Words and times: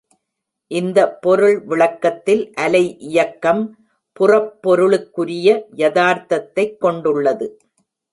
இந்த 0.71 0.99
பொருள் 1.15 1.63
விளக்கத்தில் 1.63 2.53
அலை 2.53 2.97
இயக்கம் 2.99 3.61
புறப்பொருளுக்குரிய 4.19 5.49
யதார்த்தத்தைக் 5.75 6.77
கொண்டுள்ளது. 6.79 7.47